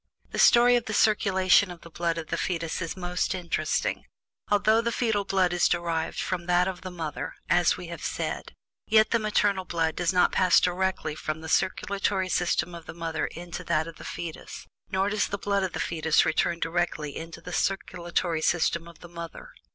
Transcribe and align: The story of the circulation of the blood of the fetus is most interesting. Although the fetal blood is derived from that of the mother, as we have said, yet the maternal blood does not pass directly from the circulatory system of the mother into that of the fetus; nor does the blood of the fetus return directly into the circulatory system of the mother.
The 0.31 0.39
story 0.39 0.75
of 0.75 0.85
the 0.85 0.95
circulation 0.95 1.69
of 1.69 1.81
the 1.81 1.91
blood 1.91 2.17
of 2.17 2.29
the 2.29 2.35
fetus 2.37 2.81
is 2.81 2.97
most 2.97 3.35
interesting. 3.35 4.05
Although 4.49 4.81
the 4.81 4.91
fetal 4.91 5.25
blood 5.25 5.53
is 5.53 5.67
derived 5.67 6.19
from 6.19 6.47
that 6.47 6.67
of 6.67 6.81
the 6.81 6.89
mother, 6.89 7.35
as 7.51 7.77
we 7.77 7.85
have 7.89 8.03
said, 8.03 8.55
yet 8.87 9.11
the 9.11 9.19
maternal 9.19 9.63
blood 9.63 9.95
does 9.95 10.11
not 10.11 10.31
pass 10.31 10.59
directly 10.59 11.13
from 11.13 11.41
the 11.41 11.47
circulatory 11.49 12.29
system 12.29 12.73
of 12.73 12.87
the 12.87 12.95
mother 12.95 13.27
into 13.27 13.63
that 13.65 13.87
of 13.87 13.97
the 13.97 14.03
fetus; 14.03 14.65
nor 14.89 15.07
does 15.07 15.27
the 15.27 15.37
blood 15.37 15.61
of 15.61 15.73
the 15.73 15.79
fetus 15.79 16.25
return 16.25 16.59
directly 16.59 17.15
into 17.15 17.39
the 17.39 17.53
circulatory 17.53 18.41
system 18.41 18.87
of 18.87 19.01
the 19.01 19.07
mother. 19.07 19.49